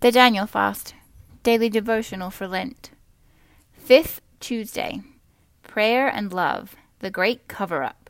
The 0.00 0.12
Daniel 0.12 0.46
Fast, 0.46 0.94
Daily 1.42 1.68
Devotional 1.68 2.30
for 2.30 2.46
Lent. 2.46 2.92
Fifth 3.72 4.20
Tuesday, 4.38 5.02
Prayer 5.64 6.06
and 6.06 6.32
Love, 6.32 6.76
the 7.00 7.10
Great 7.10 7.48
Cover 7.48 7.82
Up. 7.82 8.08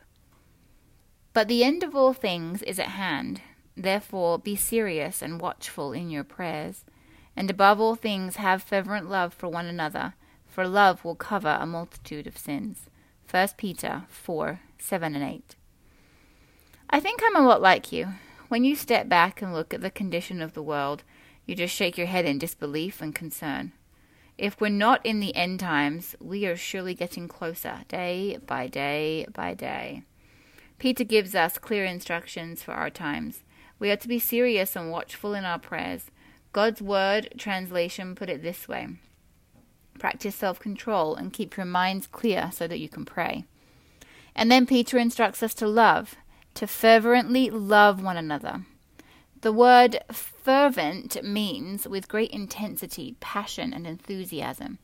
But 1.33 1.47
the 1.47 1.63
end 1.63 1.81
of 1.81 1.95
all 1.95 2.13
things 2.13 2.61
is 2.61 2.77
at 2.77 2.89
hand. 2.89 3.41
Therefore, 3.75 4.37
be 4.37 4.55
serious 4.55 5.23
and 5.23 5.41
watchful 5.41 5.91
in 5.91 6.11
your 6.11 6.23
prayers. 6.23 6.85
And 7.35 7.49
above 7.49 7.79
all 7.79 7.95
things, 7.95 8.35
have 8.35 8.61
fervent 8.61 9.09
love 9.09 9.33
for 9.33 9.49
one 9.49 9.65
another, 9.65 10.13
for 10.45 10.67
love 10.67 11.03
will 11.03 11.15
cover 11.15 11.57
a 11.59 11.65
multitude 11.65 12.27
of 12.27 12.37
sins. 12.37 12.87
1 13.31 13.47
Peter 13.57 14.03
4 14.09 14.59
7 14.77 15.15
and 15.15 15.23
8. 15.23 15.55
I 16.91 16.99
think 16.99 17.21
I'm 17.23 17.35
a 17.35 17.47
lot 17.47 17.63
like 17.63 17.91
you. 17.91 18.09
When 18.47 18.63
you 18.63 18.75
step 18.75 19.09
back 19.09 19.41
and 19.41 19.55
look 19.55 19.73
at 19.73 19.81
the 19.81 19.89
condition 19.89 20.39
of 20.43 20.53
the 20.53 20.61
world, 20.61 21.03
you 21.49 21.55
just 21.55 21.75
shake 21.75 21.97
your 21.97 22.05
head 22.05 22.25
in 22.25 22.37
disbelief 22.37 23.01
and 23.01 23.15
concern. 23.15 23.71
If 24.37 24.61
we're 24.61 24.69
not 24.69 25.03
in 25.03 25.19
the 25.19 25.35
end 25.35 25.59
times, 25.59 26.15
we 26.19 26.45
are 26.45 26.55
surely 26.55 26.93
getting 26.93 27.27
closer, 27.27 27.79
day 27.87 28.37
by 28.45 28.67
day 28.67 29.25
by 29.33 29.55
day. 29.55 30.03
Peter 30.77 31.03
gives 31.03 31.33
us 31.33 31.57
clear 31.57 31.85
instructions 31.85 32.61
for 32.61 32.73
our 32.73 32.91
times. 32.91 33.41
We 33.79 33.89
are 33.89 33.95
to 33.95 34.07
be 34.07 34.19
serious 34.19 34.75
and 34.75 34.91
watchful 34.91 35.33
in 35.33 35.43
our 35.43 35.57
prayers. 35.57 36.11
God's 36.53 36.83
Word 36.83 37.33
translation 37.35 38.13
put 38.13 38.29
it 38.29 38.43
this 38.43 38.67
way 38.67 38.99
Practice 39.97 40.35
self 40.35 40.59
control 40.59 41.15
and 41.15 41.33
keep 41.33 41.57
your 41.57 41.65
minds 41.65 42.05
clear 42.05 42.51
so 42.53 42.67
that 42.67 42.79
you 42.79 42.89
can 42.89 43.05
pray. 43.05 43.45
And 44.35 44.51
then 44.51 44.67
Peter 44.67 44.99
instructs 44.99 45.41
us 45.41 45.55
to 45.55 45.67
love, 45.67 46.15
to 46.53 46.67
fervently 46.67 47.49
love 47.49 48.03
one 48.03 48.17
another. 48.17 48.65
The 49.41 49.53
word 49.53 49.99
fervent 50.11 51.23
means 51.23 51.87
with 51.87 52.09
great 52.09 52.31
intensity, 52.31 53.15
passion, 53.21 53.73
and 53.73 53.87
enthusiasm. 53.87 54.79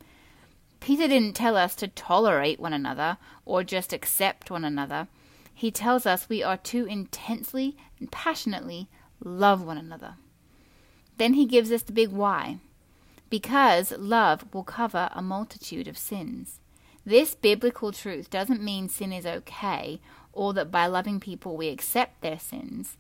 Peter 0.80 1.10
didn't 1.10 1.36
tell 1.36 1.58
us 1.58 1.76
to 1.76 1.90
tolerate 1.90 2.60
one 2.60 2.72
another 2.72 3.18
or 3.44 3.64
just 3.64 3.92
accept 3.92 4.50
one 4.50 4.64
another. 4.64 5.10
He 5.54 5.72
tells 5.72 6.06
us 6.06 6.30
we 6.30 6.42
are 6.42 6.58
to 6.58 6.86
intensely 6.86 7.76
and 8.00 8.12
passionately 8.12 8.88
love 9.20 9.62
one 9.62 9.78
another. 9.78 10.16
Then 11.18 11.34
he 11.34 11.46
gives 11.46 11.72
us 11.72 11.82
the 11.84 11.92
big 11.92 12.10
why. 12.10 12.60
Because 13.30 13.92
love 13.98 14.46
will 14.54 14.64
cover 14.64 15.10
a 15.12 15.22
multitude 15.22 15.88
of 15.88 15.98
sins. 15.98 16.60
This 17.06 17.36
biblical 17.36 17.92
truth 17.92 18.30
doesn't 18.30 18.62
mean 18.62 18.88
sin 18.88 19.12
is 19.12 19.26
okay 19.26 20.00
or 20.32 20.54
that 20.54 20.72
by 20.72 20.88
loving 20.88 21.20
people 21.20 21.58
we 21.58 21.68
accept 21.68 22.22
their 22.22 22.40
sins. 22.40 22.98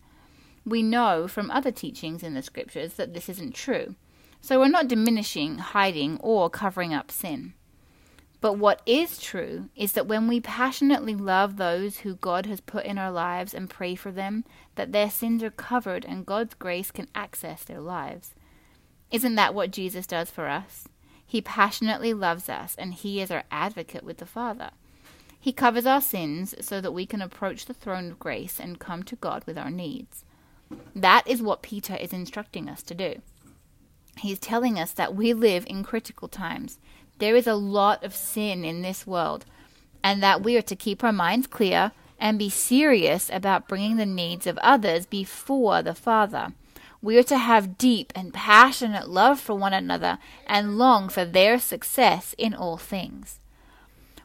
We 0.66 0.82
know 0.82 1.28
from 1.28 1.52
other 1.52 1.72
teachings 1.72 2.24
in 2.24 2.34
the 2.34 2.42
scriptures 2.42 2.96
that 2.96 3.14
this 3.14 3.30
isn't 3.30 3.54
true. 3.54 3.96
So 4.42 4.60
we're 4.60 4.68
not 4.68 4.88
diminishing, 4.88 5.58
hiding, 5.60 6.20
or 6.22 6.50
covering 6.50 6.94
up 6.94 7.12
sin. 7.12 7.54
But 8.42 8.60
what 8.60 8.82
is 8.86 9.18
true 9.18 9.70
is 9.76 9.94
that 9.94 10.06
when 10.06 10.28
we 10.28 10.40
passionately 10.40 11.16
love 11.16 11.58
those 11.58 12.00
who 12.00 12.16
God 12.16 12.46
has 12.46 12.60
put 12.60 12.86
in 12.86 12.98
our 12.98 13.12
lives 13.12 13.54
and 13.54 13.70
pray 13.70 13.96
for 13.96 14.12
them, 14.12 14.44
that 14.76 14.92
their 14.92 15.10
sins 15.10 15.42
are 15.42 15.50
covered 15.50 16.06
and 16.06 16.26
God's 16.26 16.54
grace 16.54 16.92
can 16.92 17.08
access 17.16 17.64
their 17.64 17.80
lives. 17.80 18.36
Isn't 19.10 19.36
that 19.36 19.56
what 19.56 19.72
Jesus 19.72 20.06
does 20.06 20.30
for 20.30 20.48
us? 20.48 20.88
He 21.26 21.42
passionately 21.42 22.14
loves 22.14 22.48
us 22.50 22.76
and 22.78 22.94
he 22.94 23.20
is 23.20 23.32
our 23.32 23.46
advocate 23.50 24.04
with 24.04 24.18
the 24.18 24.26
Father. 24.28 24.70
He 25.40 25.52
covers 25.52 25.86
our 25.86 26.02
sins 26.02 26.54
so 26.62 26.82
that 26.82 26.94
we 26.94 27.06
can 27.06 27.22
approach 27.22 27.66
the 27.66 27.74
throne 27.74 28.12
of 28.12 28.20
grace 28.20 28.60
and 28.60 28.80
come 28.80 29.04
to 29.04 29.16
God 29.16 29.44
with 29.46 29.58
our 29.58 29.72
needs. 29.72 30.24
That 30.96 31.28
is 31.28 31.42
what 31.42 31.62
Peter 31.62 31.96
is 31.96 32.14
instructing 32.14 32.70
us 32.70 32.82
to 32.84 32.96
do. 32.96 33.22
He's 34.18 34.40
telling 34.40 34.80
us 34.80 34.92
that 34.94 35.16
we 35.16 35.34
live 35.34 35.66
in 35.68 35.84
critical 35.84 36.28
times. 36.28 36.80
There 37.20 37.36
is 37.36 37.48
a 37.48 37.56
lot 37.56 38.04
of 38.04 38.16
sin 38.16 38.64
in 38.64 38.82
this 38.82 39.06
world, 39.06 39.46
and 40.04 40.24
that 40.24 40.42
we 40.42 40.56
are 40.58 40.62
to 40.62 40.76
keep 40.76 41.04
our 41.04 41.12
minds 41.12 41.48
clear 41.48 41.92
and 42.20 42.40
be 42.40 42.50
serious 42.50 43.30
about 43.32 43.68
bringing 43.68 43.98
the 43.98 44.06
needs 44.06 44.48
of 44.48 44.58
others 44.60 45.06
before 45.06 45.82
the 45.82 45.94
Father. 45.94 46.54
We 47.02 47.18
are 47.18 47.24
to 47.24 47.38
have 47.38 47.78
deep 47.78 48.12
and 48.16 48.34
passionate 48.34 49.10
love 49.10 49.40
for 49.40 49.54
one 49.54 49.74
another 49.74 50.18
and 50.48 50.78
long 50.78 51.10
for 51.10 51.26
their 51.26 51.60
success 51.60 52.34
in 52.38 52.54
all 52.54 52.78
things. 52.78 53.40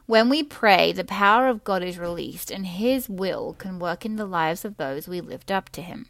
When 0.07 0.29
we 0.29 0.41
pray, 0.41 0.91
the 0.91 1.03
power 1.03 1.47
of 1.47 1.63
God 1.63 1.83
is 1.83 1.99
released, 1.99 2.49
and 2.49 2.65
His 2.65 3.07
will 3.07 3.53
can 3.53 3.77
work 3.77 4.05
in 4.05 4.15
the 4.15 4.25
lives 4.25 4.65
of 4.65 4.77
those 4.77 5.07
we 5.07 5.21
lift 5.21 5.51
up 5.51 5.69
to 5.69 5.81
Him. 5.81 6.07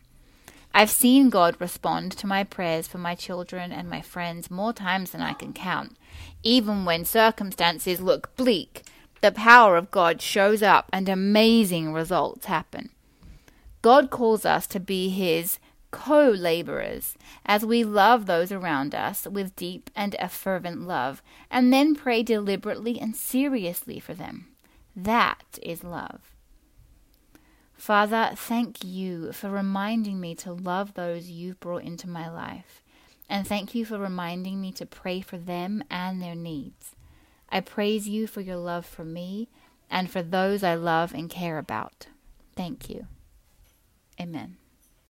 I've 0.74 0.90
seen 0.90 1.30
God 1.30 1.58
respond 1.60 2.14
to 2.14 2.28
my 2.28 2.44
prayers 2.44 2.88
for 2.88 2.98
my 2.98 3.14
children 3.14 3.72
and 3.72 3.90
my 3.90 4.02
friends 4.02 4.50
more 4.50 4.72
times 4.72 5.12
than 5.12 5.22
I 5.22 5.34
can 5.34 5.52
count. 5.52 5.98
Even 6.44 6.86
when 6.86 7.04
circumstances 7.04 8.00
look 8.00 8.36
bleak, 8.38 8.84
the 9.22 9.32
power 9.32 9.76
of 9.76 9.92
God 9.92 10.22
shows 10.22 10.64
up 10.64 10.90
and 10.94 11.10
amazing 11.10 11.94
results 11.94 12.46
happen. 12.46 12.90
God 13.82 14.10
calls 14.10 14.46
us 14.46 14.66
to 14.68 14.80
be 14.80 15.10
His 15.10 15.60
co 15.92 16.30
laborers 16.30 17.16
as 17.46 17.66
we 17.66 17.84
love 17.84 18.26
those 18.26 18.52
around 18.52 18.96
us 18.96 19.28
with 19.28 19.56
deep 19.56 19.90
and 19.96 20.16
fervent 20.30 20.88
love, 20.88 21.22
and 21.50 21.74
then 21.74 21.96
pray 21.96 22.24
deliberately 22.24 23.00
and 23.00 23.16
seriously 23.16 24.00
for 24.00 24.14
them. 24.14 24.48
That 24.96 25.60
is 25.62 25.84
love. 25.84 26.34
Father, 27.82 28.34
thank 28.36 28.84
you 28.84 29.32
for 29.32 29.50
reminding 29.50 30.20
me 30.20 30.36
to 30.36 30.54
love 30.54 30.94
those 30.94 31.32
you've 31.32 31.60
brought 31.60 31.82
into 31.82 32.08
my 32.08 32.30
life. 32.30 32.84
And 33.28 33.48
thank 33.48 33.74
you 33.74 33.86
for 33.86 33.98
reminding 33.98 34.62
me 34.62 34.72
to 34.74 34.86
pray 34.86 35.22
for 35.22 35.40
them 35.40 35.84
and 35.90 36.22
their 36.22 36.36
needs. 36.36 36.96
I 37.50 37.62
praise 37.62 38.08
you 38.08 38.28
for 38.28 38.42
your 38.42 38.58
love 38.58 38.86
for 38.86 39.04
me 39.04 39.50
and 39.90 40.12
for 40.12 40.22
those 40.22 40.62
I 40.62 40.76
love 40.76 41.12
and 41.16 41.28
care 41.28 41.58
about. 41.58 42.06
Thank 42.56 42.88
you. 42.88 43.08
Amen. 44.20 44.61